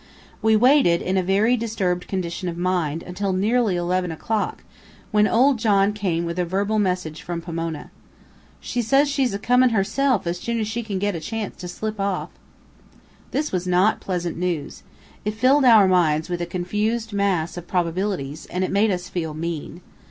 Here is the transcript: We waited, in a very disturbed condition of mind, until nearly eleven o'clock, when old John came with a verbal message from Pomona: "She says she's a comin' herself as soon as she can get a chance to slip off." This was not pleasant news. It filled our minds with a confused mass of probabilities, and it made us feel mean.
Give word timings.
We 0.41 0.55
waited, 0.55 0.99
in 1.03 1.15
a 1.15 1.21
very 1.21 1.55
disturbed 1.55 2.07
condition 2.07 2.49
of 2.49 2.57
mind, 2.57 3.03
until 3.03 3.33
nearly 3.33 3.75
eleven 3.75 4.11
o'clock, 4.11 4.63
when 5.11 5.27
old 5.27 5.59
John 5.59 5.93
came 5.93 6.25
with 6.25 6.39
a 6.39 6.43
verbal 6.43 6.79
message 6.79 7.21
from 7.21 7.39
Pomona: 7.39 7.91
"She 8.59 8.81
says 8.81 9.07
she's 9.07 9.35
a 9.35 9.37
comin' 9.37 9.69
herself 9.69 10.25
as 10.25 10.39
soon 10.39 10.59
as 10.59 10.67
she 10.67 10.81
can 10.81 10.97
get 10.97 11.13
a 11.13 11.19
chance 11.19 11.55
to 11.57 11.67
slip 11.67 11.99
off." 11.99 12.29
This 13.29 13.51
was 13.51 13.67
not 13.67 14.01
pleasant 14.01 14.37
news. 14.37 14.81
It 15.23 15.35
filled 15.35 15.65
our 15.65 15.87
minds 15.87 16.29
with 16.29 16.41
a 16.41 16.47
confused 16.47 17.13
mass 17.13 17.55
of 17.55 17.67
probabilities, 17.67 18.47
and 18.47 18.63
it 18.63 18.71
made 18.71 18.89
us 18.89 19.07
feel 19.07 19.35
mean. 19.35 19.81